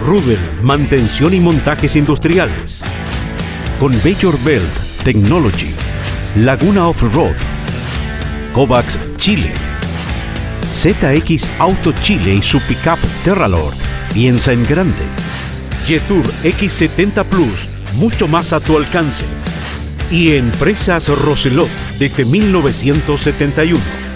[0.00, 2.82] Rubel, mantención y montajes industriales.
[3.80, 5.74] Con Major Belt Technology.
[6.36, 7.36] Laguna Off-Road.
[8.54, 9.52] Kovacs Chile.
[10.62, 13.74] ZX Auto Chile y su pickup Terralord.
[14.12, 15.04] Piensa en grande.
[15.84, 19.24] Jetour X70 Plus, mucho más a tu alcance.
[20.10, 21.68] Y Empresas Roselot
[21.98, 24.07] desde 1971.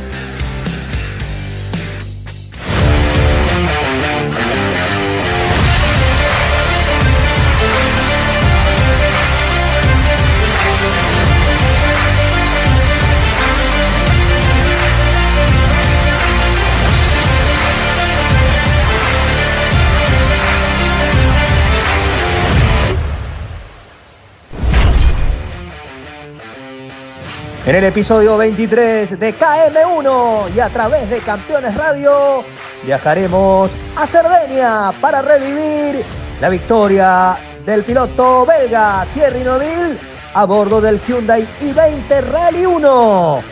[27.72, 32.44] En el episodio 23 de KM1 y a través de Campeones Radio
[32.84, 36.04] viajaremos a Cerdeña para revivir
[36.38, 37.34] la victoria
[37.64, 39.98] del piloto belga Thierry Neuville
[40.34, 43.42] a bordo del Hyundai i20 Rally 1.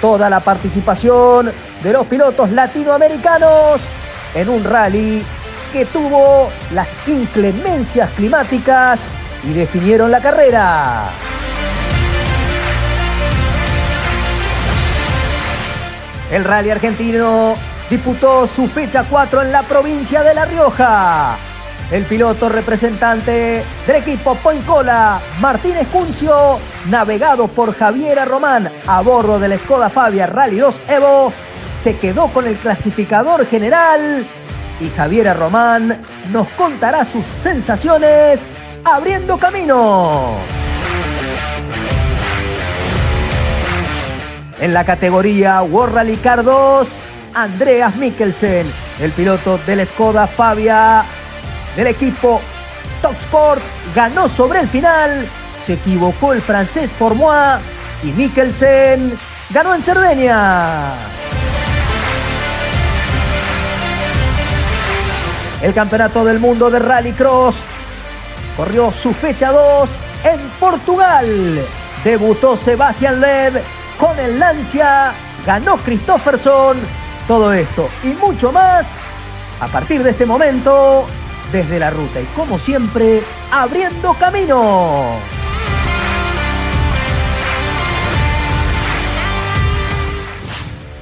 [0.00, 1.50] Toda la participación
[1.82, 3.80] de los pilotos latinoamericanos
[4.36, 5.20] en un rally
[5.72, 9.00] que tuvo las inclemencias climáticas
[9.42, 11.10] y definieron la carrera.
[16.34, 17.54] El rally argentino
[17.88, 21.36] disputó su fecha 4 en la provincia de La Rioja.
[21.92, 26.58] El piloto representante del equipo Poincola, Martínez Cuncio,
[26.90, 31.32] navegado por Javiera Román a bordo del Skoda Fabia Rally 2 Evo,
[31.80, 34.26] se quedó con el clasificador general
[34.80, 36.02] y Javiera Román
[36.32, 38.40] nos contará sus sensaciones
[38.84, 40.63] abriendo camino.
[44.64, 46.88] En la categoría World Rally Car 2,
[47.34, 48.66] Andreas Mikkelsen,
[48.98, 51.04] el piloto del Skoda Fabia
[51.76, 52.40] del equipo
[53.20, 53.60] Sport,
[53.94, 55.28] ganó sobre el final.
[55.62, 57.60] Se equivocó el francés Formois
[58.04, 59.12] y Mikkelsen
[59.50, 60.94] ganó en Cerdeña.
[65.60, 67.56] El Campeonato del Mundo de Rallycross
[68.56, 69.90] corrió su fecha 2
[70.24, 71.60] en Portugal.
[72.02, 73.62] Debutó Sebastián Lev
[73.98, 75.12] con el Lancia,
[75.46, 76.76] ganó Christofferson.
[77.26, 78.86] Todo esto y mucho más
[79.60, 81.06] a partir de este momento
[81.50, 85.18] desde la ruta y como siempre abriendo camino.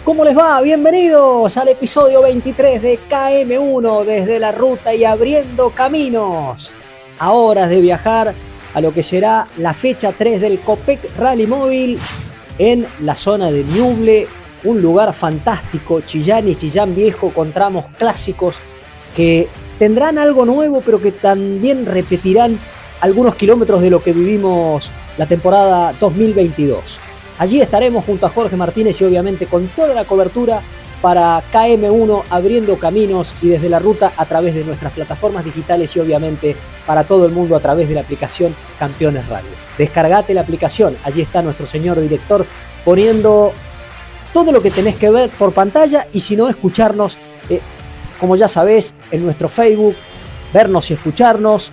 [0.05, 0.61] ¿Cómo les va?
[0.61, 6.73] Bienvenidos al episodio 23 de KM1 desde la ruta y abriendo caminos.
[7.19, 8.35] A horas de viajar
[8.75, 11.99] a lo que será la fecha 3 del Copec Rally Móvil
[12.59, 14.27] en la zona de Ñuble,
[14.65, 18.59] un lugar fantástico, Chillán y Chillán Viejo, con tramos clásicos
[19.17, 19.49] que
[19.79, 22.59] tendrán algo nuevo, pero que también repetirán
[23.01, 27.01] algunos kilómetros de lo que vivimos la temporada 2022.
[27.39, 30.63] Allí estaremos junto a Jorge Martínez y obviamente con toda la cobertura
[31.03, 36.01] para KM1 abriendo caminos y desde la ruta a través de nuestras plataformas digitales y
[36.01, 39.51] obviamente para todo el mundo a través de la aplicación Campeones Radio.
[39.77, 42.47] Descargate la aplicación, allí está nuestro señor director
[42.85, 43.53] poniendo
[44.33, 47.19] todo lo que tenés que ver por pantalla y si no escucharnos,
[47.51, 47.61] eh,
[48.21, 49.97] como ya sabés, en nuestro Facebook,
[50.55, 51.73] vernos y escucharnos,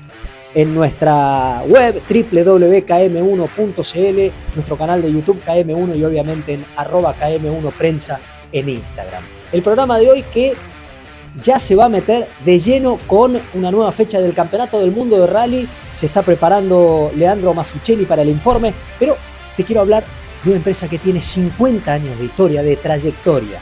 [0.56, 8.19] en nuestra web www.km1.cl, nuestro canal de YouTube KM1 y obviamente en arroba KM1 Prensa
[8.52, 9.24] en Instagram.
[9.52, 10.54] El programa de hoy que
[11.44, 15.20] ya se va a meter de lleno con una nueva fecha del Campeonato del Mundo
[15.20, 15.68] de Rally.
[15.94, 19.18] Se está preparando Leandro Masuccelli para el informe, pero
[19.56, 20.03] te quiero hablar
[20.44, 23.59] de una empresa que tiene 50 años de historia, de trayectoria.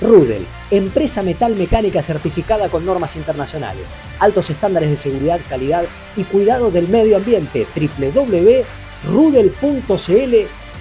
[0.00, 5.84] Rudel, empresa metal mecánica certificada con normas internacionales, altos estándares de seguridad, calidad
[6.16, 7.66] y cuidado del medio ambiente.
[7.74, 8.64] www.rudel.cl.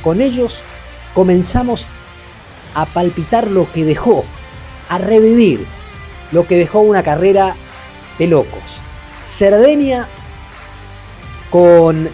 [0.01, 0.63] Con ellos
[1.13, 1.87] comenzamos
[2.73, 4.25] a palpitar lo que dejó,
[4.89, 5.65] a revivir
[6.31, 7.55] lo que dejó una carrera
[8.17, 8.81] de locos.
[9.23, 10.07] Cerdeña
[11.49, 12.09] con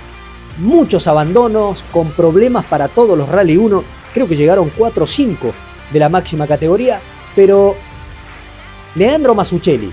[0.59, 5.53] muchos abandonos, con problemas para todos los Rally 1, creo que llegaron 4 o 5
[5.91, 6.99] de la máxima categoría,
[7.35, 7.75] pero
[8.95, 9.91] Leandro Masuccelli,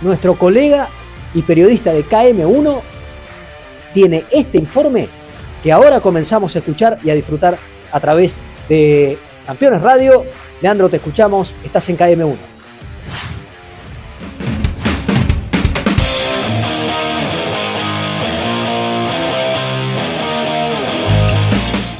[0.00, 0.88] nuestro colega,
[1.34, 2.80] y periodista de KM1,
[3.94, 5.08] tiene este informe
[5.62, 7.56] que ahora comenzamos a escuchar y a disfrutar
[7.90, 10.24] a través de Campeones Radio.
[10.60, 12.51] Leandro, te escuchamos, estás en KM1.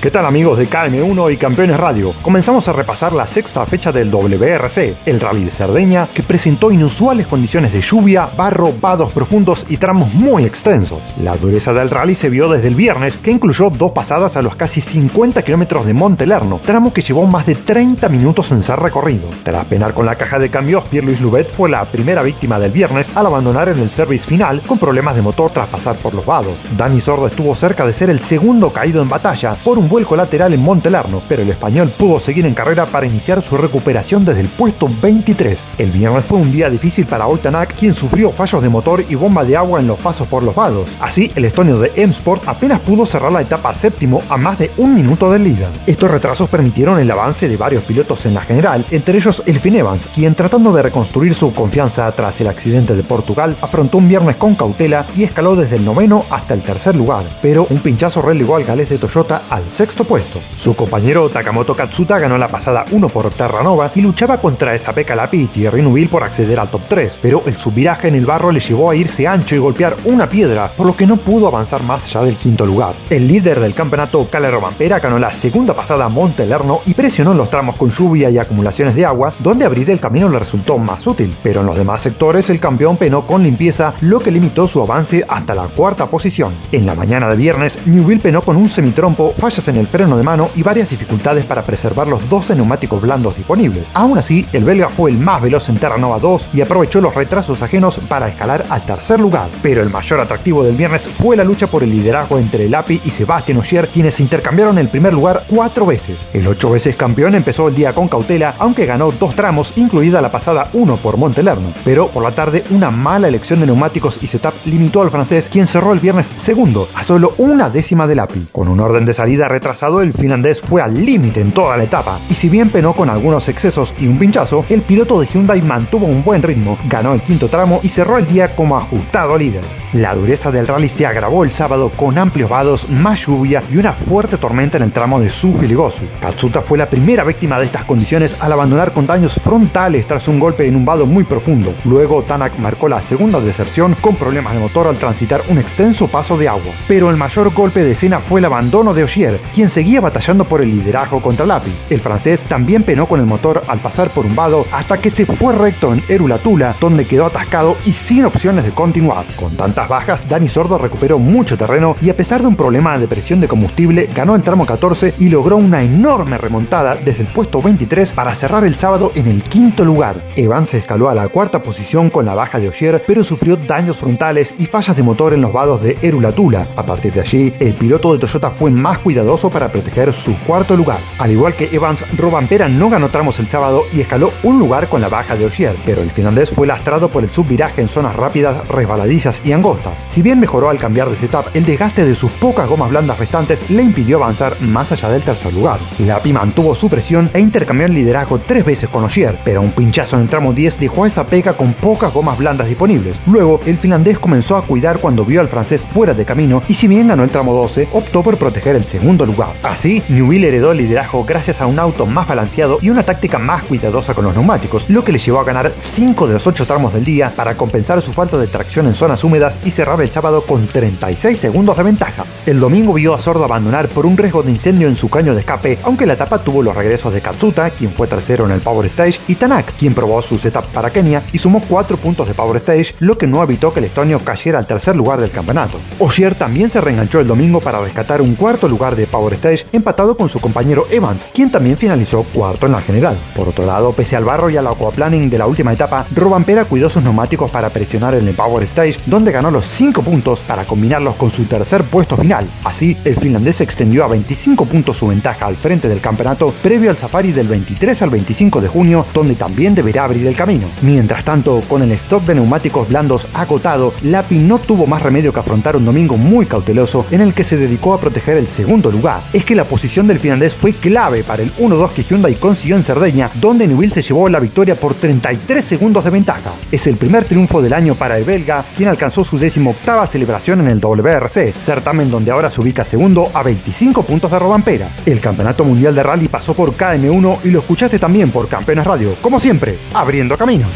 [0.02, 2.12] ¿Qué tal amigos de KM1 y Campeones Radio?
[2.22, 7.28] Comenzamos a repasar la sexta fecha del WRC, el Rally de Cerdeña, que presentó inusuales
[7.28, 10.98] condiciones de lluvia, barro, vados profundos y tramos muy extensos.
[11.22, 14.56] La dureza del rally se vio desde el viernes, que incluyó dos pasadas a los
[14.56, 18.80] casi 50 kilómetros de Monte Lerno, tramo que llevó más de 30 minutos en ser
[18.80, 19.28] recorrido.
[19.44, 23.16] Tras penar con la caja de cambios, Pierre-Louis Lubet fue la primera víctima del viernes
[23.16, 26.56] al abandonar en el service final con problemas de motor tras pasar por los vados.
[26.76, 30.54] Dani Sordo estuvo cerca de ser el segundo caído en batalla por un vuelco lateral
[30.54, 34.48] en Montelerno, pero el español pudo seguir en carrera para iniciar su recuperación desde el
[34.48, 35.58] puesto 23.
[35.76, 39.44] El viernes fue un día difícil para Oltanak, quien sufrió fallos de motor y bomba
[39.44, 40.88] de agua en los pasos por los vados.
[40.98, 44.94] Así, el estonio de M-Sport apenas pudo cerrar la etapa séptimo a más de un
[44.94, 45.68] minuto del líder.
[45.86, 49.76] Estos retrasos permitieron el avance de varios pilotos en la general, entre ellos el Finn
[49.76, 54.36] Evans, quien tratando de reconstruir su confianza tras el accidente de Portugal, afrontó un viernes
[54.36, 58.56] con cautela y escaló desde el noveno hasta el tercer lugar, pero un pinchazo relegó
[58.56, 60.38] al galés de Toyota al sexto puesto.
[60.56, 65.42] Su compañero Takamoto Katsuta ganó la pasada 1 por Terranova y luchaba contra esa Lapi
[65.42, 68.60] y Thierry Nubil por acceder al top 3, pero el subviraje en el barro le
[68.60, 72.04] llevó a irse ancho y golpear una piedra, por lo que no pudo avanzar más
[72.04, 72.94] allá del quinto lugar.
[73.10, 77.32] El líder del campeonato, Calero Vampera, ganó la segunda pasada a Monte Lerno y presionó
[77.32, 80.78] en los tramos con lluvia y acumulaciones de agua, donde abrir el camino le resultó
[80.78, 84.68] más útil, pero en los demás sectores el campeón penó con limpieza, lo que limitó
[84.68, 86.52] su avance hasta la cuarta posición.
[86.70, 90.22] En la mañana de viernes, Newville penó con un semitrompo, fallas en el freno de
[90.22, 93.88] mano y varias dificultades para preservar los 12 neumáticos blandos disponibles.
[93.94, 97.62] Aún así, el belga fue el más veloz en Terranova 2 y aprovechó los retrasos
[97.62, 99.48] ajenos para escalar al tercer lugar.
[99.62, 103.10] Pero el mayor atractivo del viernes fue la lucha por el liderazgo entre Lapi y
[103.10, 106.18] Sebastián Ogier, quienes intercambiaron el primer lugar cuatro veces.
[106.32, 110.30] El ocho veces campeón empezó el día con cautela, aunque ganó dos tramos, incluida la
[110.30, 111.72] pasada 1 por Montelerno.
[111.84, 115.66] Pero por la tarde, una mala elección de neumáticos y setup limitó al francés, quien
[115.66, 118.46] cerró el viernes segundo, a solo una décima de Lapi.
[118.52, 119.61] Con un orden de salida retrasado,
[120.02, 123.48] el finlandés fue al límite en toda la etapa, y si bien penó con algunos
[123.48, 127.48] excesos y un pinchazo, el piloto de Hyundai mantuvo un buen ritmo, ganó el quinto
[127.48, 129.62] tramo y cerró el día como ajustado líder.
[129.92, 133.92] La dureza del rally se agravó el sábado con amplios vados, más lluvia y una
[133.92, 136.04] fuerte tormenta en el tramo de Sufi Ligosu.
[136.20, 140.40] Katsuta fue la primera víctima de estas condiciones al abandonar con daños frontales tras un
[140.40, 141.74] golpe en un vado muy profundo.
[141.84, 146.38] Luego Tanak marcó la segunda deserción con problemas de motor al transitar un extenso paso
[146.38, 146.72] de agua.
[146.88, 150.60] Pero el mayor golpe de escena fue el abandono de Ogier, quien seguía batallando por
[150.60, 151.70] el liderazgo contra Lapi.
[151.90, 155.26] El francés también penó con el motor al pasar por un vado hasta que se
[155.26, 159.26] fue recto en Erulatula, donde quedó atascado y sin opciones de continuar.
[159.36, 163.08] Con tantas bajas, Dani Sordo recuperó mucho terreno y a pesar de un problema de
[163.08, 167.60] presión de combustible, ganó el tramo 14 y logró una enorme remontada desde el puesto
[167.60, 170.22] 23 para cerrar el sábado en el quinto lugar.
[170.36, 173.98] Evans se escaló a la cuarta posición con la baja de Ogier, pero sufrió daños
[173.98, 176.68] frontales y fallas de motor en los vados de Erulatula.
[176.76, 180.76] A partir de allí, el piloto de Toyota fue más cuidadoso para proteger su cuarto
[180.76, 181.00] lugar.
[181.18, 185.00] Al igual que Evans, Robampera no ganó tramos el sábado y escaló un lugar con
[185.00, 188.66] la baja de Ogier, pero el finlandés fue lastrado por el subviraje en zonas rápidas,
[188.68, 190.04] resbaladizas y angostas.
[190.10, 193.68] Si bien mejoró al cambiar de setup, el desgaste de sus pocas gomas blandas restantes
[193.70, 195.80] le impidió avanzar más allá del tercer lugar.
[195.98, 200.16] Lapi mantuvo su presión e intercambió el liderazgo tres veces con Ogier, pero un pinchazo
[200.16, 203.20] en el tramo 10 dejó a esa pega con pocas gomas blandas disponibles.
[203.26, 206.88] Luego, el finlandés comenzó a cuidar cuando vio al francés fuera de camino y si
[206.88, 209.52] bien ganó el tramo 12, optó por proteger el segundo lugar.
[209.62, 213.62] Así, Newville heredó el liderazgo gracias a un auto más balanceado y una táctica más
[213.64, 216.92] cuidadosa con los neumáticos, lo que le llevó a ganar 5 de los 8 tramos
[216.92, 220.44] del día para compensar su falta de tracción en zonas húmedas y cerrar el sábado
[220.46, 222.24] con 36 segundos de ventaja.
[222.46, 225.40] El domingo vio a Sordo abandonar por un riesgo de incendio en su caño de
[225.40, 228.86] escape, aunque la etapa tuvo los regresos de Katsuta, quien fue tercero en el Power
[228.86, 232.56] Stage, y Tanak, quien probó su setup para Kenia y sumó 4 puntos de Power
[232.56, 235.78] Stage, lo que no evitó que el estonio cayera al tercer lugar del campeonato.
[235.98, 240.16] Ogier también se reenganchó el domingo para rescatar un cuarto lugar de Power Stage empatado
[240.16, 243.16] con su compañero Evans, quien también finalizó cuarto en la general.
[243.36, 246.88] Por otro lado, pese al barro y al aquaplaning de la última etapa, Robampera cuidó
[246.88, 251.14] sus neumáticos para presionar en el Power Stage, donde ganó los 5 puntos para combinarlos
[251.16, 252.48] con su tercer puesto final.
[252.64, 256.96] Así, el finlandés extendió a 25 puntos su ventaja al frente del campeonato previo al
[256.96, 260.68] safari del 23 al 25 de junio, donde también deberá abrir el camino.
[260.80, 265.40] Mientras tanto, con el stock de neumáticos blandos acotado, Lapi no tuvo más remedio que
[265.40, 269.01] afrontar un domingo muy cauteloso en el que se dedicó a proteger el segundo lugar.
[269.32, 272.84] Es que la posición del finlandés fue clave para el 1-2 que Hyundai consiguió en
[272.84, 276.52] Cerdeña, donde Newell se llevó la victoria por 33 segundos de ventaja.
[276.70, 280.60] Es el primer triunfo del año para el belga, quien alcanzó su décimo octava celebración
[280.60, 284.88] en el WRC, certamen donde ahora se ubica segundo a 25 puntos de Robampera.
[285.04, 289.16] El Campeonato Mundial de Rally pasó por KM1 y lo escuchaste también por Campeones Radio,
[289.20, 290.70] como siempre, abriendo caminos.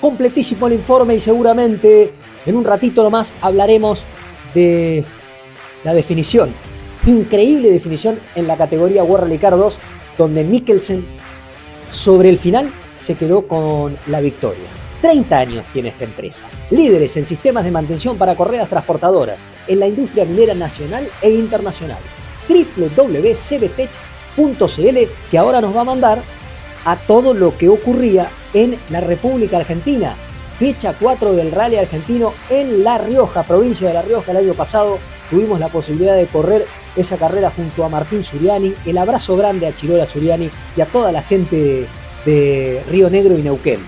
[0.00, 2.12] Completísimo el informe y seguramente
[2.46, 4.06] en un ratito nomás hablaremos
[4.54, 5.04] de
[5.84, 6.52] la definición.
[7.06, 9.78] Increíble definición en la categoría World Rally Car 2,
[10.16, 11.06] donde Mikkelsen
[11.90, 14.64] sobre el final se quedó con la victoria.
[15.00, 16.46] 30 años tiene esta empresa.
[16.70, 21.98] Líderes en sistemas de mantención para correas transportadoras en la industria minera nacional e internacional.
[22.48, 23.88] www.cbtech.cl
[25.30, 26.22] que ahora nos va a mandar
[26.84, 30.16] a todo lo que ocurría en la República Argentina.
[30.58, 34.32] Fecha 4 del Rally Argentino en La Rioja, provincia de La Rioja.
[34.32, 34.98] El año pasado
[35.30, 38.74] tuvimos la posibilidad de correr esa carrera junto a Martín Suriani.
[38.84, 41.86] El abrazo grande a Chirola Suriani y a toda la gente
[42.26, 43.78] de Río Negro y Neuquén.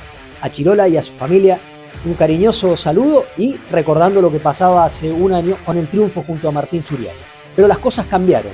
[0.43, 1.59] A Chirola y a su familia
[2.05, 6.49] un cariñoso saludo y recordando lo que pasaba hace un año con el triunfo junto
[6.49, 7.19] a Martín Suriani.
[7.57, 8.53] Pero las cosas cambiaron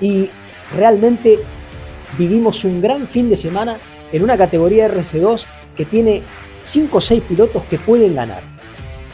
[0.00, 0.30] y
[0.76, 1.40] realmente
[2.16, 3.80] vivimos un gran fin de semana
[4.12, 5.46] en una categoría RC2
[5.76, 6.22] que tiene
[6.66, 8.42] 5 o 6 pilotos que pueden ganar.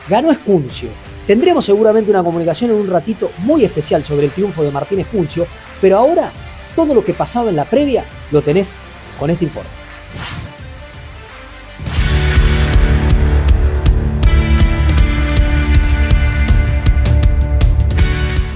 [0.09, 0.89] Ganó Escuncio.
[1.27, 5.47] Tendremos seguramente una comunicación en un ratito muy especial sobre el triunfo de Martín Escuncio,
[5.81, 6.33] pero ahora
[6.75, 8.75] todo lo que pasaba en la previa lo tenés
[9.19, 9.71] con este informe.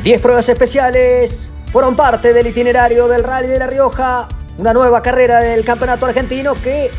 [0.07, 5.41] 10 pruebas especiales fueron parte del itinerario del Rally de La Rioja, una nueva carrera
[5.41, 6.93] del campeonato argentino que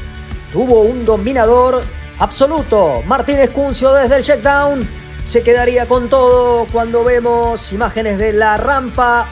[0.51, 1.81] tuvo un dominador
[2.19, 3.03] absoluto.
[3.05, 4.87] Martín Escuncio desde el checkdown
[5.23, 9.27] se quedaría con todo cuando vemos imágenes de la rampa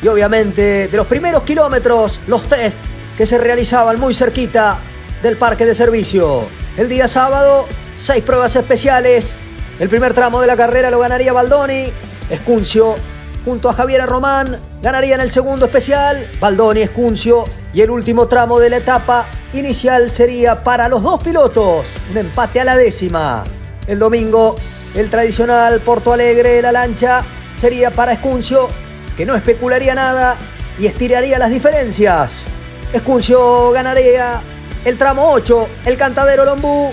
[0.00, 2.78] y obviamente de los primeros kilómetros, los test
[3.16, 4.78] que se realizaban muy cerquita
[5.22, 6.42] del parque de servicio.
[6.76, 9.40] El día sábado, seis pruebas especiales.
[9.78, 11.92] El primer tramo de la carrera lo ganaría Baldoni.
[12.30, 12.96] Escuncio
[13.44, 18.68] junto a Javier Román ganarían el segundo especial, Baldoni, Escuncio y el último tramo de
[18.68, 23.44] la etapa inicial sería para los dos pilotos, un empate a la décima.
[23.86, 24.56] El domingo,
[24.94, 27.22] el tradicional Porto Alegre, la lancha,
[27.56, 28.68] sería para Escuncio,
[29.16, 30.36] que no especularía nada
[30.78, 32.46] y estiraría las diferencias.
[32.92, 34.42] Escuncio ganaría
[34.84, 36.92] el tramo 8, el cantadero Lombú,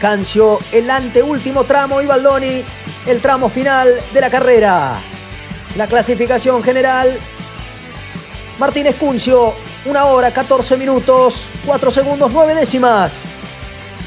[0.00, 2.62] Cancio el anteúltimo tramo y Baldoni
[3.06, 5.13] el tramo final de la carrera.
[5.76, 7.18] La clasificación general.
[8.60, 9.54] Martín Escuncio,
[9.84, 13.24] 1 hora 14 minutos, 4 segundos 9 décimas.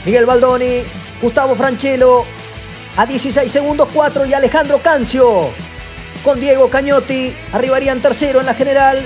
[0.05, 0.83] Miguel Baldoni,
[1.21, 2.24] Gustavo Franchelo,
[2.95, 5.51] a 16 segundos 4 y Alejandro Cancio.
[6.24, 9.05] Con Diego Cañotti arribarían tercero en la general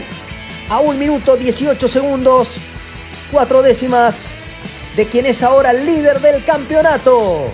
[0.70, 2.58] a 1 minuto 18 segundos,
[3.32, 4.27] 4 décimas
[4.96, 7.51] de quien es ahora el líder del campeonato.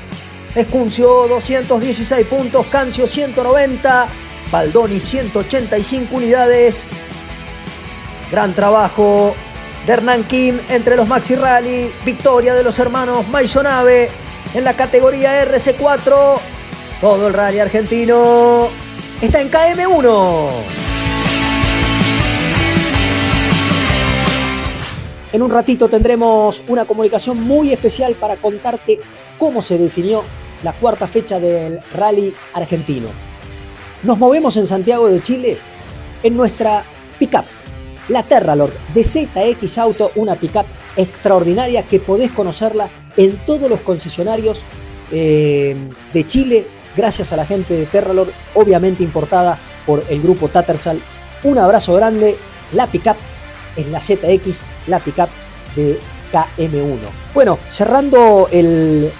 [0.54, 4.27] Escuncio 216 puntos, Cancio 190.
[4.52, 6.86] Baldoni 185 unidades.
[8.32, 9.36] Gran trabajo
[9.86, 11.92] de Hernán Kim entre los Maxi Rally.
[12.06, 14.10] Victoria de los hermanos Maisonave
[14.54, 16.40] en la categoría RC4.
[17.02, 18.70] Todo el rally argentino
[19.22, 20.50] está en KM1.
[25.34, 29.00] En un ratito tendremos una comunicación muy especial para contarte
[29.38, 30.24] cómo se definió
[30.64, 33.27] la cuarta fecha del rally argentino.
[34.08, 35.58] Nos movemos en Santiago de Chile
[36.24, 36.86] en nuestra
[37.20, 37.44] pickup,
[38.08, 44.64] la Terralord de ZX Auto, una pickup extraordinaria que podés conocerla en todos los concesionarios
[45.12, 45.76] eh,
[46.14, 51.02] de Chile, gracias a la gente de Terralord, obviamente importada por el grupo Tattersall.
[51.44, 52.38] Un abrazo grande,
[52.72, 53.18] la pickup
[53.76, 55.28] es la ZX, la pickup
[55.76, 56.00] de
[56.32, 57.10] KM1.
[57.34, 59.12] Bueno, cerrando el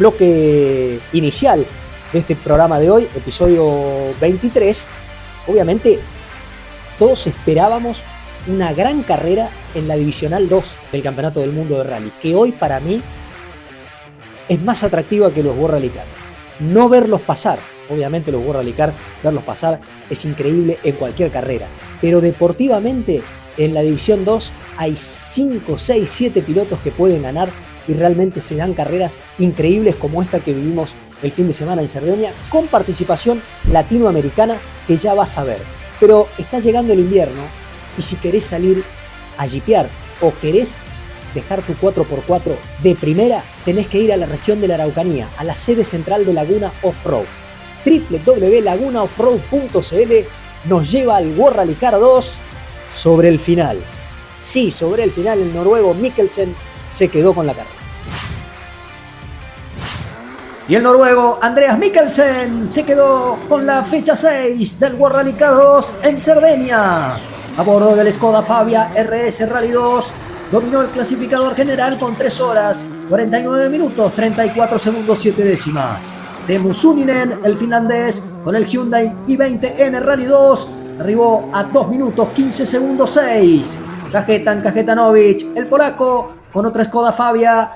[0.00, 1.64] bloque inicial
[2.12, 3.70] de este programa de hoy, episodio
[4.20, 4.86] 23,
[5.46, 6.00] obviamente
[6.98, 8.02] todos esperábamos
[8.48, 12.52] una gran carrera en la Divisional 2 del Campeonato del Mundo de Rally, que hoy
[12.52, 13.00] para mí
[14.48, 15.92] es más atractiva que los World Rally.
[16.58, 21.66] No verlos pasar, obviamente los World Rally Car, verlos pasar es increíble en cualquier carrera,
[22.00, 23.22] pero deportivamente
[23.56, 27.48] en la División 2 hay 5, 6, 7 pilotos que pueden ganar
[27.86, 31.88] y realmente se dan carreras increíbles como esta que vivimos el fin de semana en
[31.88, 35.60] Cerdeña, con participación latinoamericana que ya vas a ver.
[35.98, 37.42] Pero está llegando el invierno
[37.98, 38.84] y si querés salir
[39.36, 39.88] a jipear
[40.20, 40.78] o querés
[41.34, 45.44] dejar tu 4x4 de primera, tenés que ir a la región de la Araucanía, a
[45.44, 47.24] la sede central de Laguna Offroad.
[47.84, 50.12] www.lagunaoffroad.cl
[50.68, 52.38] nos lleva al World Rally Car 2
[52.94, 53.78] sobre el final.
[54.36, 56.54] Sí, sobre el final el noruego Mikkelsen
[56.90, 57.79] se quedó con la carrera.
[60.70, 65.56] Y el noruego Andreas Mikkelsen se quedó con la fecha 6 del World Rally Car
[65.56, 67.14] 2 en Cerdeña.
[67.14, 70.12] A bordo del Skoda Fabia RS Rally 2
[70.52, 76.14] dominó el clasificador general con 3 horas, 49 minutos, 34 segundos, 7 décimas.
[76.46, 80.68] Teemu Suninen, el finlandés, con el Hyundai i20N Rally 2,
[81.00, 83.76] arribó a 2 minutos, 15 segundos, 6.
[84.12, 87.72] Kajetan Kajetanovic, el polaco, con otra Skoda Fabia,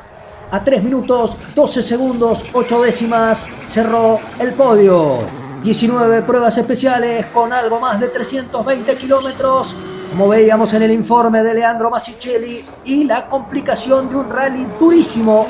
[0.54, 5.18] a 3 minutos, 12 segundos, 8 décimas, cerró el podio.
[5.64, 9.75] 19 pruebas especiales con algo más de 320 kilómetros
[10.11, 15.49] como veíamos en el informe de Leandro Massicelli, y la complicación de un rally durísimo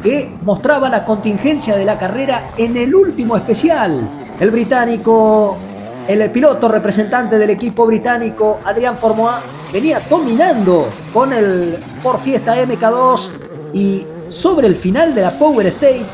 [0.00, 4.08] que mostraba la contingencia de la carrera en el último especial.
[4.38, 5.56] El británico,
[6.06, 9.40] el piloto representante del equipo británico, Adrián Formoa,
[9.72, 13.30] venía dominando con el Ford Fiesta MK2
[13.72, 16.04] y sobre el final de la Power Stage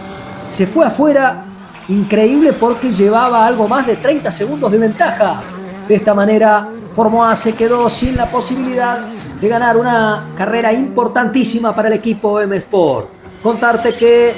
[0.47, 1.45] se fue afuera
[1.89, 5.43] increíble porque llevaba algo más de 30 segundos de ventaja.
[5.89, 8.99] De esta manera Formoa se quedó sin la posibilidad
[9.41, 13.09] de ganar una carrera importantísima para el equipo M Sport.
[13.43, 14.33] Contarte que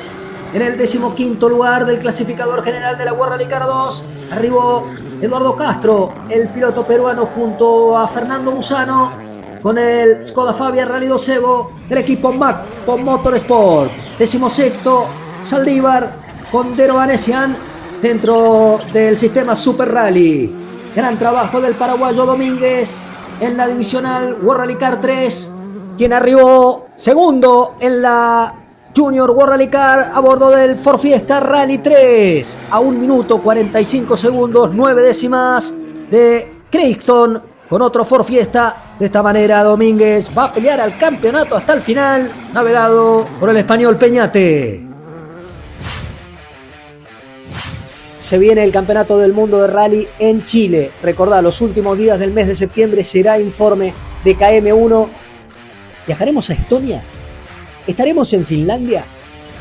[0.54, 4.02] en el decimoquinto lugar del clasificador general de la Guardia Rally 2
[4.33, 4.87] arribó
[5.21, 9.24] Eduardo Castro, el piloto peruano junto a Fernando Musano
[9.64, 13.90] con el Skoda Fabia Rally 2 Evo del equipo Mac Motorsport.
[14.18, 15.06] Decimosexto
[15.40, 16.16] Saldívar
[16.52, 16.99] con Dero
[18.02, 20.54] dentro del sistema Super Rally.
[20.94, 22.99] Gran trabajo del paraguayo Domínguez
[23.40, 25.52] en la divisional World Rally Car 3,
[25.97, 28.54] quien arribó segundo en la
[28.94, 34.14] Junior World Rally Car a bordo del Ford Fiesta Rally 3 a 1 minuto 45
[34.18, 35.73] segundos 9 décimas
[36.11, 38.94] de Creighton con otro Ford Fiesta.
[38.99, 43.56] De esta manera Domínguez va a pelear al campeonato hasta el final, navegado por el
[43.56, 44.87] español Peñate.
[48.18, 50.90] Se viene el Campeonato del Mundo de Rally en Chile.
[51.03, 53.92] Recordad, los últimos días del mes de septiembre será informe
[54.24, 55.09] de KM1.
[56.07, 57.03] ¿Viajaremos a Estonia?
[57.87, 59.05] ¿Estaremos en Finlandia?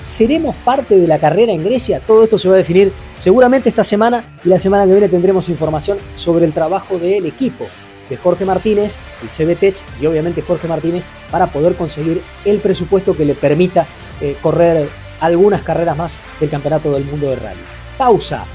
[0.02, 2.00] ¿Seremos parte de la carrera en Grecia?
[2.00, 5.50] Todo esto se va a definir seguramente esta semana y la semana que viene tendremos
[5.50, 7.66] información sobre el trabajo del equipo
[8.10, 13.26] de Jorge Martínez, el CBTech y obviamente Jorge Martínez para poder conseguir el presupuesto que
[13.26, 13.86] le permita
[14.22, 14.88] eh, correr
[15.20, 17.62] algunas carreras más del Campeonato del Mundo de Rally.
[17.98, 18.46] Pausa,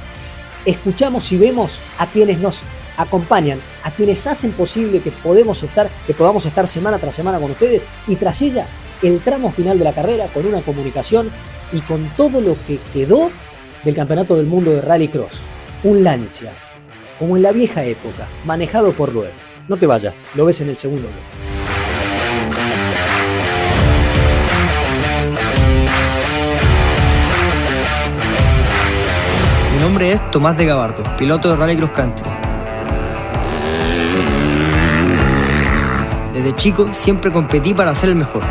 [0.65, 2.63] escuchamos y vemos a quienes nos
[2.97, 7.53] acompañan, a quienes hacen posible que, podemos estar, que podamos estar semana tras semana con
[7.53, 8.67] ustedes y tras ella
[9.03, 11.31] el tramo final de la carrera con una comunicación
[11.73, 13.31] y con todo lo que quedó
[13.85, 15.43] del Campeonato del Mundo de Rally Cross.
[15.85, 16.53] Un Lancia,
[17.19, 19.33] como en la vieja época, manejado por Luego.
[19.69, 21.39] No te vayas, lo ves en el segundo bloque.
[29.75, 32.29] Mi nombre es Tomás de Gabardo, piloto de Rally Cross Country.
[36.35, 38.43] Desde chico siempre competí para ser el mejor.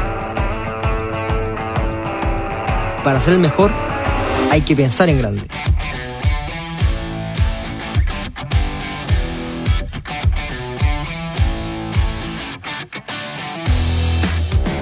[3.03, 3.71] Para ser el mejor
[4.51, 5.41] hay que pensar en grande.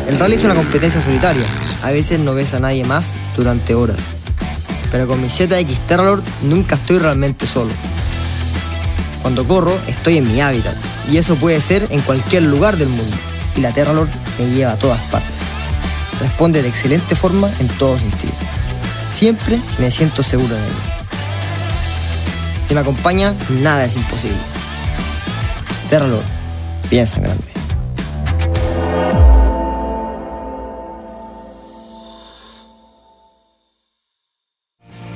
[0.07, 1.45] El rally es una competencia solitaria.
[1.83, 3.99] A veces no ves a nadie más durante horas
[4.95, 7.71] pero con mi ZX Terralord nunca estoy realmente solo.
[9.21, 10.75] Cuando corro, estoy en mi hábitat,
[11.11, 13.17] y eso puede ser en cualquier lugar del mundo,
[13.57, 14.07] y la Terralord
[14.39, 15.35] me lleva a todas partes.
[16.21, 18.31] Responde de excelente forma en todo sentido.
[19.11, 20.97] Siempre me siento seguro en ella.
[22.69, 24.37] Si me acompaña, nada es imposible.
[25.89, 26.23] Terralord,
[26.89, 27.54] piensa en grande.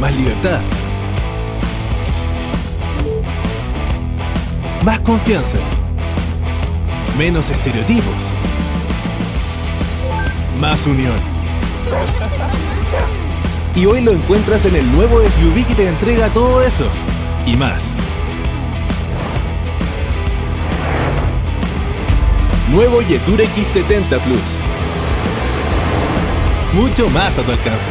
[0.00, 0.60] Más libertad.
[4.84, 5.58] Más confianza.
[7.18, 8.14] Menos estereotipos.
[10.60, 11.16] Más unión.
[13.74, 16.84] Y hoy lo encuentras en el nuevo SUV que te entrega todo eso.
[17.44, 17.94] Y más.
[22.70, 24.58] Nuevo Yetur X70 Plus.
[26.72, 27.90] Mucho más a tu alcance.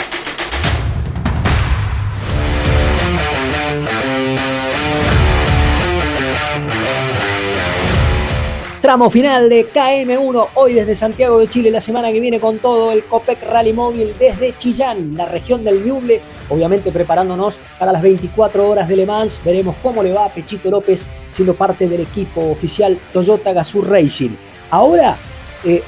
[8.91, 12.91] Tramo final de KM1, hoy desde Santiago de Chile, la semana que viene con todo
[12.91, 18.67] el Copec Rally Móvil desde Chillán, la región del Ñuble, obviamente preparándonos para las 24
[18.67, 22.41] horas de Le Mans, veremos cómo le va a Pechito López siendo parte del equipo
[22.49, 24.31] oficial Toyota Gazoo Racing.
[24.71, 25.15] Ahora
[25.63, 25.81] eh,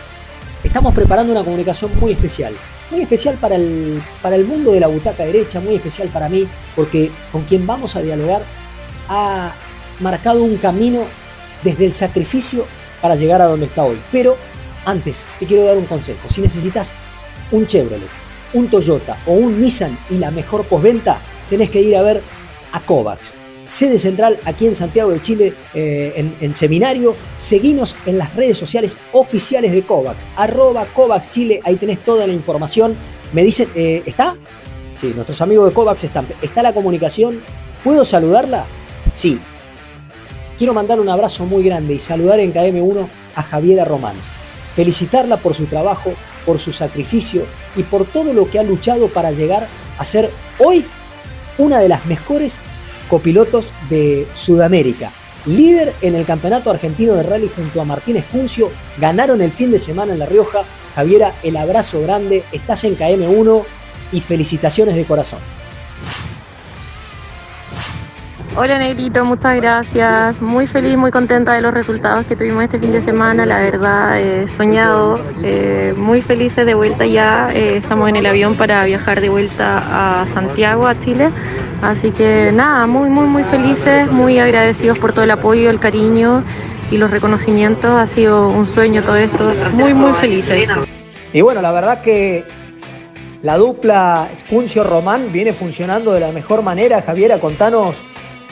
[0.64, 2.54] estamos preparando una comunicación muy especial,
[2.90, 6.48] muy especial para el, para el mundo de la butaca derecha, muy especial para mí,
[6.74, 8.44] porque con quien vamos a dialogar
[9.10, 9.52] ha
[10.00, 11.02] marcado un camino
[11.66, 12.66] desde el sacrificio
[13.04, 14.00] para llegar a donde está hoy.
[14.14, 14.38] Pero
[14.86, 16.30] antes te quiero dar un consejo.
[16.30, 16.96] Si necesitas
[17.52, 18.08] un Chevrolet,
[18.54, 22.22] un Toyota o un Nissan y la mejor postventa, tenés que ir a ver
[22.72, 23.34] a Kovacs.
[23.66, 27.14] Sede central aquí en Santiago de Chile, eh, en, seminario.
[27.36, 32.32] Seguinos en las redes sociales oficiales de Kovacs, arroba Kovacs Chile, ahí tenés toda la
[32.32, 32.96] información.
[33.34, 34.34] Me dicen, eh, ¿está?
[35.00, 36.26] Sí, nuestros amigos de Kovacs están.
[36.42, 37.42] ¿Está la comunicación?
[37.84, 38.66] ¿Puedo saludarla?
[39.14, 39.40] Sí,
[40.64, 44.16] Quiero mandar un abrazo muy grande y saludar en KM1 a Javiera Román.
[44.74, 46.14] felicitarla por su trabajo,
[46.46, 47.44] por su sacrificio
[47.76, 50.86] y por todo lo que ha luchado para llegar a ser hoy
[51.58, 52.60] una de las mejores
[53.10, 55.12] copilotos de Sudamérica.
[55.46, 59.80] Líder en el Campeonato Argentino de Rally junto a Martín Escuncio, ganaron el fin de
[59.80, 60.64] semana en La Rioja.
[60.96, 63.64] Javiera, el abrazo grande, estás en KM1
[64.14, 65.40] y felicitaciones de corazón.
[68.56, 70.40] Hola Negrito, muchas gracias.
[70.40, 73.48] Muy feliz, muy contenta de los resultados que tuvimos este fin de semana.
[73.48, 77.50] La verdad, eh, soñado, eh, muy felices de vuelta ya.
[77.52, 81.32] Eh, estamos en el avión para viajar de vuelta a Santiago, a Chile.
[81.82, 86.44] Así que nada, muy, muy, muy felices, muy agradecidos por todo el apoyo, el cariño
[86.92, 87.90] y los reconocimientos.
[87.90, 89.52] Ha sido un sueño todo esto.
[89.74, 90.70] Muy, muy felices.
[91.34, 92.46] Y bueno, la verdad que
[93.42, 97.02] la dupla Scuncio-Román viene funcionando de la mejor manera.
[97.02, 98.04] Javiera, contanos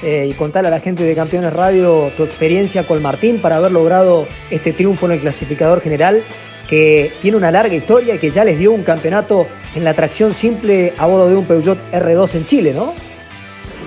[0.03, 3.71] eh, y contar a la gente de Campeones Radio tu experiencia con Martín para haber
[3.71, 6.23] logrado este triunfo en el clasificador general
[6.67, 10.33] que tiene una larga historia y que ya les dio un campeonato en la tracción
[10.33, 12.93] simple a bordo de un Peugeot R2 en Chile, ¿no?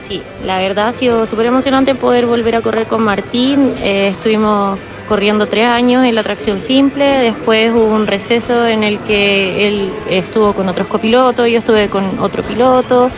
[0.06, 3.74] Sí, la verdad ha sido súper emocionante poder volver a correr con Martín.
[3.82, 8.98] Eh, estuvimos corriendo tres años en la tracción simple, después hubo un receso en el
[9.00, 13.10] que él estuvo con otros copilotos, yo estuve con otro piloto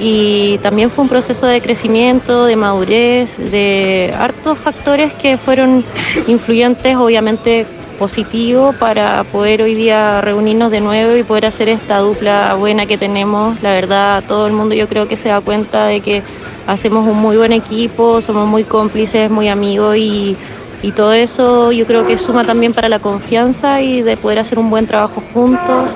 [0.00, 5.84] y también fue un proceso de crecimiento, de madurez, de hartos factores que fueron
[6.26, 7.66] influyentes, obviamente
[7.98, 12.96] positivos, para poder hoy día reunirnos de nuevo y poder hacer esta dupla buena que
[12.96, 13.60] tenemos.
[13.62, 16.22] La verdad, todo el mundo yo creo que se da cuenta de que
[16.66, 20.34] hacemos un muy buen equipo, somos muy cómplices, muy amigos y,
[20.82, 24.58] y todo eso yo creo que suma también para la confianza y de poder hacer
[24.58, 25.94] un buen trabajo juntos.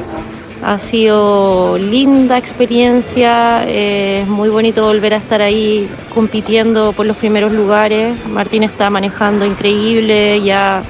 [0.64, 7.52] Ha sido linda experiencia, es muy bonito volver a estar ahí compitiendo por los primeros
[7.52, 8.16] lugares.
[8.26, 10.82] Martín está manejando increíble, ya,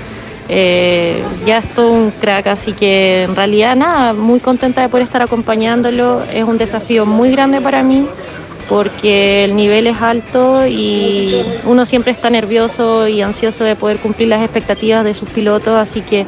[0.49, 5.07] eh, ya es todo un crack, así que en realidad nada, muy contenta de poder
[5.07, 6.23] estar acompañándolo.
[6.33, 8.07] Es un desafío muy grande para mí
[8.69, 14.29] porque el nivel es alto y uno siempre está nervioso y ansioso de poder cumplir
[14.29, 16.27] las expectativas de sus pilotos, así que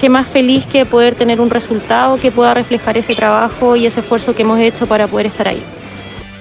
[0.00, 4.00] qué, más feliz que poder tener un resultado que pueda reflejar ese trabajo y ese
[4.00, 5.62] esfuerzo que hemos hecho para poder estar ahí.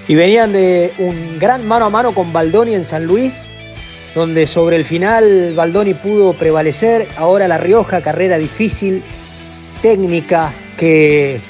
[0.07, 3.45] Y venían de un gran mano a mano con Baldoni en San Luis,
[4.13, 7.07] donde sobre el final Baldoni pudo prevalecer.
[7.17, 9.03] Ahora La Rioja, carrera difícil,
[9.81, 11.41] técnica, que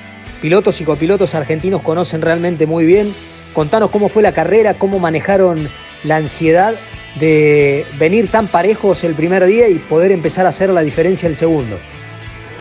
[0.41, 3.13] pilotos y copilotos argentinos conocen realmente muy bien.
[3.53, 5.67] Contanos cómo fue la carrera, cómo manejaron
[6.03, 6.75] la ansiedad
[7.19, 11.35] de venir tan parejos el primer día y poder empezar a hacer la diferencia el
[11.35, 11.77] segundo.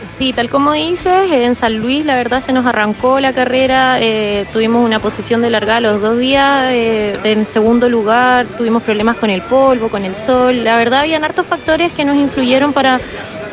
[0.07, 4.45] Sí, tal como dices, en San Luis la verdad se nos arrancó la carrera, eh,
[4.53, 9.29] tuvimos una posición de largada los dos días, eh, en segundo lugar tuvimos problemas con
[9.29, 13.01] el polvo, con el sol, la verdad habían hartos factores que nos influyeron para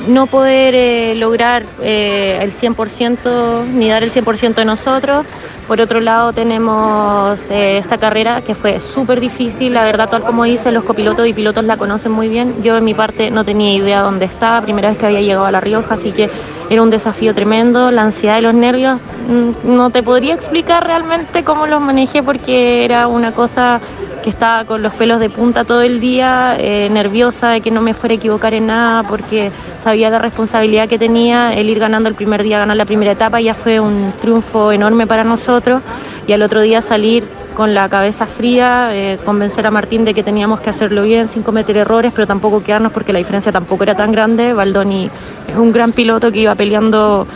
[0.06, 5.26] no poder eh, lograr el 100% ni dar el 100% de nosotros.
[5.66, 10.44] Por otro lado tenemos eh, esta carrera que fue súper difícil, la verdad tal como
[10.44, 12.62] dice, los copilotos y pilotos la conocen muy bien.
[12.62, 15.50] Yo en mi parte no tenía idea dónde estaba, primera vez que había llegado a
[15.50, 16.28] La Rioja, así que
[16.68, 19.00] era un desafío tremendo, la ansiedad y los nervios.
[19.26, 23.80] Mm, no te podría explicar realmente cómo los manejé porque era una cosa
[24.24, 27.82] que estaba con los pelos de punta todo el día, eh, nerviosa de que no
[27.82, 31.52] me fuera a equivocar en nada porque sabía la responsabilidad que tenía.
[31.52, 35.06] El ir ganando el primer día, ganar la primera etapa ya fue un triunfo enorme
[35.06, 35.82] para nosotros
[36.26, 40.22] y al otro día salir con la cabeza fría, eh, convencer a Martín de que
[40.22, 43.94] teníamos que hacerlo bien sin cometer errores, pero tampoco quedarnos porque la diferencia tampoco era
[43.94, 44.54] tan grande.
[44.54, 45.10] Baldoni
[45.48, 47.26] es un gran piloto que iba peleando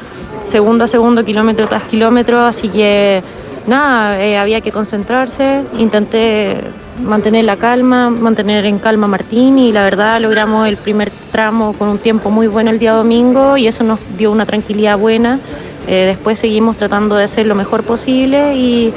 [0.43, 3.23] segundo a segundo, kilómetro tras kilómetro, así que
[3.69, 6.57] nada, eh, había que concentrarse, intenté
[7.03, 11.75] mantener la calma, mantener en calma a Martín y la verdad logramos el primer tramo
[11.75, 15.39] con un tiempo muy bueno el día domingo y eso nos dio una tranquilidad buena.
[15.87, 18.93] Eh, después seguimos tratando de hacer lo mejor posible y,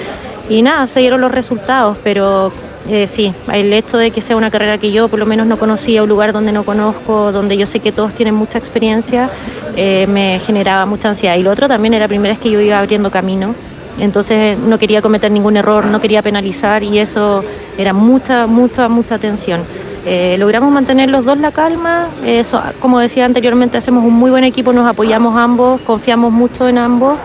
[0.50, 2.52] y nada, se dieron los resultados, pero
[2.90, 5.58] eh, sí, el hecho de que sea una carrera que yo por lo menos no
[5.58, 9.30] conocía, un lugar donde no conozco, donde yo sé que todos tienen mucha experiencia,
[9.76, 11.36] me generaba mucha ansiedad.
[11.36, 13.54] Y lo otro también era la primera vez que yo iba abriendo camino
[14.00, 17.44] entonces no quería cometer ningún error, no quería penalizar y eso
[17.78, 19.64] era mucha, mucha, mucha tensión.
[20.06, 24.44] Eh, logramos mantener los dos la calma, eso, como decía anteriormente, hacemos un muy buen
[24.44, 27.20] equipo, nos apoyamos ambos, confiamos mucho en ambos,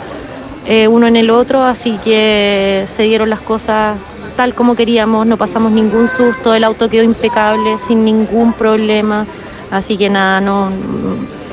[0.66, 3.96] eh, uno en el otro, así que se dieron las cosas
[4.36, 9.26] tal como queríamos, no pasamos ningún susto, el auto quedó impecable, sin ningún problema,
[9.70, 10.68] así que nada, no,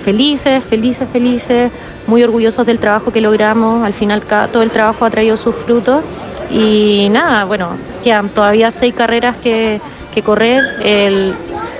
[0.04, 1.72] felices, felices, felices
[2.08, 3.84] muy orgullosos del trabajo que logramos.
[3.84, 6.04] Al final todo el trabajo ha traído sus frutos.
[6.50, 9.82] Y nada, bueno, quedan todavía seis carreras que,
[10.24, 10.62] correr.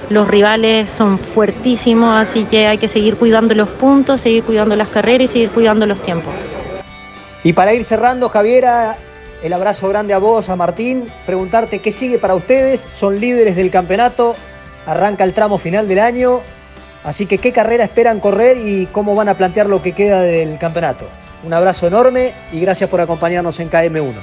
[0.10, 4.90] Los rivales son fuertísimos, así que hay que seguir cuidando los puntos, seguir cuidando las
[4.90, 6.34] carreras y seguir cuidando los tiempos.
[7.44, 8.98] Y para ir cerrando, Javiera,
[9.42, 13.72] el abrazo grande a vos, a Martín, preguntarte qué sigue para ustedes, son líderes del
[13.72, 14.36] campeonato,
[14.86, 16.42] arranca el tramo final del año,
[17.04, 20.58] así que qué carrera esperan correr y cómo van a plantear lo que queda del
[20.58, 21.08] campeonato.
[21.44, 24.14] Un abrazo enorme y gracias por acompañarnos en KM1.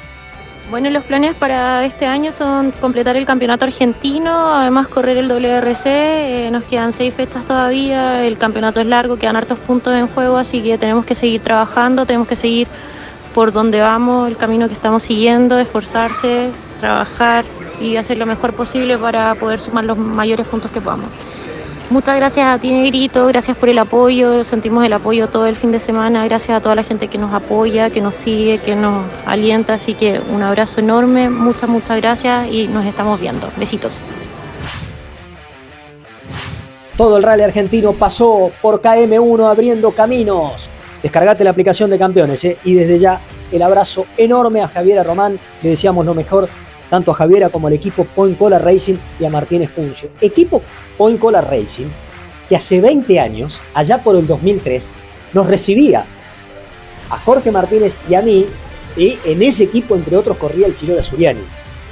[0.70, 5.86] Bueno, los planes para este año son completar el campeonato argentino, además correr el WRC,
[5.86, 10.36] eh, nos quedan seis fechas todavía, el campeonato es largo, quedan hartos puntos en juego,
[10.36, 12.68] así que tenemos que seguir trabajando, tenemos que seguir
[13.34, 17.44] por donde vamos, el camino que estamos siguiendo, esforzarse, trabajar
[17.80, 21.08] y hacer lo mejor posible para poder sumar los mayores puntos que podamos.
[21.90, 25.72] Muchas gracias a ti, Negrito, gracias por el apoyo, sentimos el apoyo todo el fin
[25.72, 29.06] de semana, gracias a toda la gente que nos apoya, que nos sigue, que nos
[29.26, 33.50] alienta, así que un abrazo enorme, muchas, muchas gracias y nos estamos viendo.
[33.56, 34.00] Besitos.
[36.96, 40.70] Todo el rally argentino pasó por KM1 abriendo caminos.
[41.02, 42.56] Descargate la aplicación de campeones ¿eh?
[42.62, 45.40] y desde ya el abrazo enorme a Javiera Román.
[45.60, 46.48] Le deseamos lo mejor
[46.90, 50.10] tanto a Javiera como al equipo Point Cola Racing y a Martín Espuncio.
[50.20, 50.60] Equipo
[50.98, 51.86] Point Cola Racing
[52.50, 54.92] que hace 20 años, allá por el 2003,
[55.32, 56.04] nos recibía
[57.08, 58.44] a Jorge Martínez y a mí,
[58.96, 61.42] y en ese equipo, entre otros, corría el Chilo de Azuriani.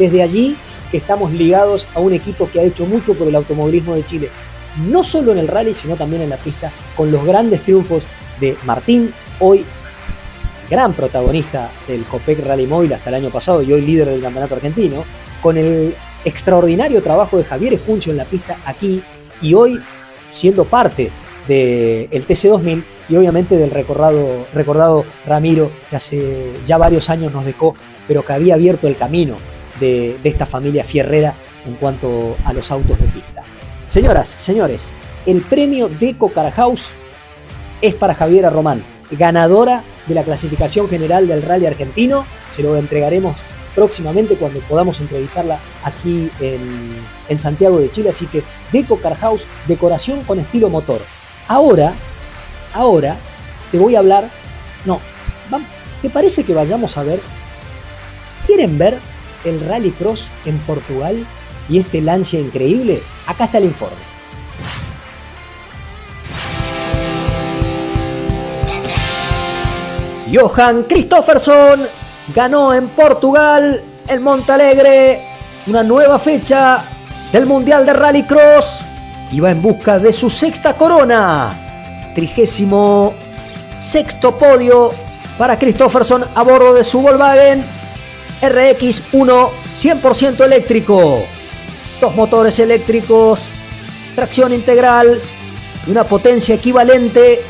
[0.00, 0.56] Desde allí
[0.90, 4.30] que estamos ligados a un equipo que ha hecho mucho por el automovilismo de Chile,
[4.88, 8.08] no solo en el rally, sino también en la pista, con los grandes triunfos
[8.40, 9.64] de Martín, hoy
[10.70, 14.54] gran protagonista del Copec Rally Móvil hasta el año pasado y hoy líder del campeonato
[14.54, 15.04] argentino,
[15.42, 19.02] con el extraordinario trabajo de Javier Espuncio en la pista aquí
[19.40, 19.80] y hoy
[20.30, 21.10] siendo parte
[21.46, 27.74] del TC2000 y obviamente del recordado, recordado Ramiro que hace ya varios años nos dejó,
[28.06, 29.36] pero que había abierto el camino
[29.80, 31.34] de, de esta familia fierrera
[31.66, 33.42] en cuanto a los autos de pista.
[33.86, 34.92] Señoras, señores,
[35.24, 36.90] el premio Deco Carajaus
[37.80, 42.26] es para Javiera Román, ganadora de la clasificación general del rally argentino.
[42.50, 43.38] Se lo entregaremos
[43.74, 48.10] próximamente cuando podamos entrevistarla aquí en, Santiago de Chile.
[48.10, 48.42] Así que
[48.72, 51.00] Deco Car House, decoración con estilo motor.
[51.46, 51.92] Ahora,
[52.74, 53.16] ahora
[53.70, 54.28] te voy a hablar.
[54.84, 55.00] No,
[56.02, 57.20] ¿te parece que vayamos a ver?
[58.46, 58.98] ¿Quieren ver
[59.44, 61.24] el Rally Cross en Portugal
[61.68, 63.00] y este Lancia increíble?
[63.26, 64.17] Acá está el informe.
[70.32, 71.86] Johan Christofferson
[72.34, 75.22] ganó en Portugal, en Montalegre,
[75.66, 76.84] una nueva fecha
[77.32, 78.84] del Mundial de Rallycross
[79.30, 82.12] y va en busca de su sexta corona.
[82.14, 83.14] Trigésimo
[83.78, 84.92] sexto podio
[85.38, 87.64] para Christofferson a bordo de su Volkswagen
[88.42, 91.22] RX1 100% eléctrico.
[92.02, 93.48] Dos motores eléctricos,
[94.14, 95.22] tracción integral
[95.86, 97.42] y una potencia equivalente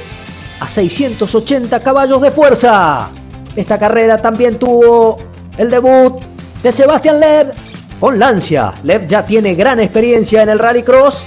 [0.60, 3.10] a 680 caballos de fuerza.
[3.56, 5.18] Esta carrera también tuvo
[5.56, 6.20] el debut
[6.62, 7.52] de Sebastián Lev
[8.00, 8.74] con Lancia.
[8.84, 11.26] Lev ya tiene gran experiencia en el rallycross.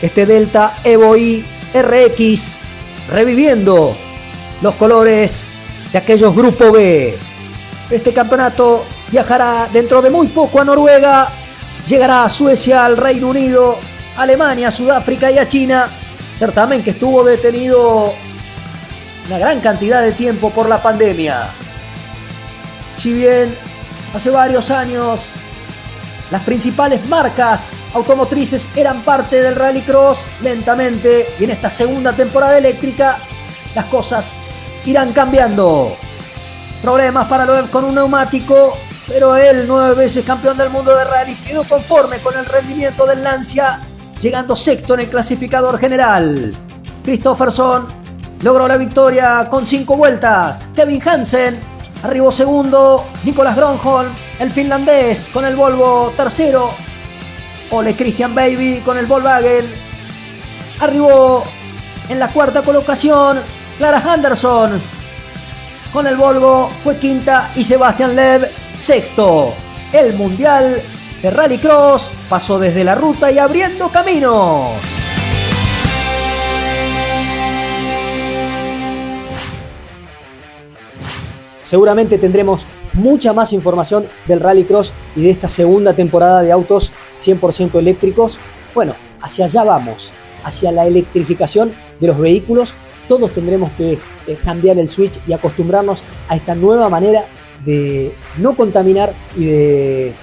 [0.00, 1.44] Este Delta Evo I
[1.74, 2.58] RX
[3.10, 3.96] reviviendo
[4.62, 5.44] los colores
[5.92, 7.16] de aquellos Grupo B.
[7.90, 11.28] Este campeonato viajará dentro de muy poco a Noruega,
[11.86, 13.78] llegará a Suecia, al Reino Unido,
[14.16, 15.88] Alemania, Sudáfrica y a China.
[16.36, 18.12] Certamen que estuvo detenido
[19.26, 21.48] una gran cantidad de tiempo por la pandemia.
[22.94, 23.56] Si bien
[24.14, 25.30] hace varios años
[26.30, 33.18] las principales marcas automotrices eran parte del rallycross, lentamente y en esta segunda temporada eléctrica
[33.74, 34.34] las cosas
[34.84, 35.96] irán cambiando.
[36.82, 41.34] Problemas para Loeb con un neumático, pero él, nueve veces campeón del mundo de rally,
[41.36, 43.80] quedó conforme con el rendimiento del Lancia,
[44.20, 46.56] llegando sexto en el clasificador general.
[47.04, 47.88] Christopherson
[48.42, 50.68] logró la victoria con cinco vueltas.
[50.74, 51.58] Kevin Hansen
[52.02, 53.04] arribó segundo.
[53.24, 56.70] Nicolas Gronholm, el finlandés, con el Volvo tercero.
[57.70, 59.64] Ole Christian Baby con el Volkswagen.
[60.80, 61.44] Arribó
[62.08, 63.40] en la cuarta colocación.
[63.78, 64.80] Clara Anderson
[65.92, 69.54] con el Volvo fue quinta y Sebastian Lev sexto.
[69.92, 70.82] El Mundial
[71.22, 74.72] de Rallycross pasó desde la ruta y abriendo caminos.
[81.62, 87.78] Seguramente tendremos mucha más información del Rallycross y de esta segunda temporada de autos 100%
[87.78, 88.38] eléctricos.
[88.74, 90.12] Bueno, hacia allá vamos,
[90.44, 92.74] hacia la electrificación de los vehículos.
[93.08, 97.26] Todos tendremos que eh, cambiar el switch y acostumbrarnos a esta nueva manera
[97.64, 100.14] de no contaminar y de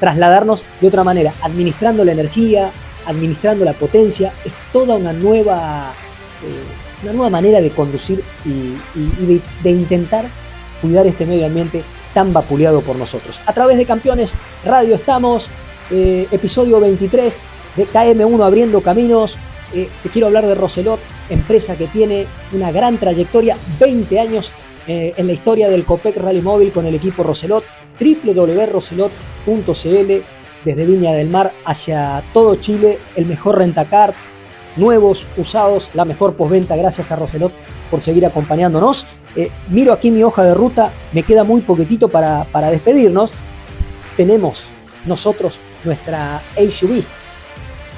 [0.00, 2.70] trasladarnos de otra manera, administrando la energía,
[3.06, 5.92] administrando la potencia, es toda una nueva,
[6.44, 10.26] eh, una nueva manera de conducir y, de, intentar
[10.82, 11.82] cuidar este medio ambiente
[12.12, 13.40] tan vapuleado por nosotros.
[13.46, 14.34] A través de Campeones
[14.64, 15.48] Radio estamos,
[15.90, 17.44] eh, episodio 23
[17.76, 19.38] de KM1 Abriendo Caminos.
[19.74, 24.52] Eh, te quiero hablar de Roselot, empresa que tiene una gran trayectoria, 20 años
[24.88, 27.64] en la historia del Copec Rally Móvil con el equipo Roselot,
[28.00, 30.24] www.roselot.cl
[30.64, 34.14] desde Viña del Mar hacia todo Chile, el mejor rentacar,
[34.76, 36.76] nuevos, usados, la mejor postventa.
[36.76, 37.52] Gracias a Roselot
[37.90, 39.06] por seguir acompañándonos.
[39.36, 43.32] Eh, miro aquí mi hoja de ruta, me queda muy poquitito para, para despedirnos.
[44.16, 44.70] Tenemos
[45.04, 47.04] nosotros nuestra SUV.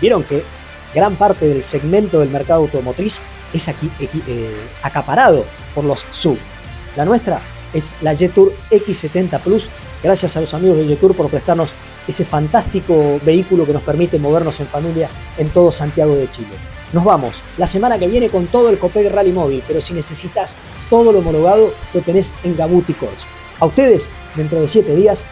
[0.00, 0.42] Vieron que
[0.94, 3.20] gran parte del segmento del mercado automotriz
[3.52, 5.44] es aquí, eh, acaparado
[5.74, 6.38] por los SUV.
[6.96, 7.40] La nuestra
[7.72, 9.68] es la Jetour X70 Plus.
[10.02, 11.74] Gracias a los amigos de Jetour por prestarnos
[12.06, 16.52] ese fantástico vehículo que nos permite movernos en familia en todo Santiago de Chile.
[16.92, 20.56] Nos vamos la semana que viene con todo el Copeg Rally Móvil, pero si necesitas
[20.88, 23.26] todo lo homologado, lo tenés en Gabuti Corso.
[23.60, 25.24] A ustedes, dentro de siete días,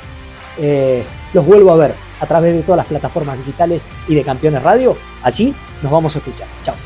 [0.58, 1.02] eh,
[1.32, 4.96] los vuelvo a ver a través de todas las plataformas digitales y de Campeones Radio.
[5.22, 6.48] Allí nos vamos a escuchar.
[6.64, 6.85] Chao.